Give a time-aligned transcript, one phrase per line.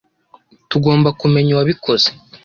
[0.69, 2.09] tugomba kumenya uwabikoze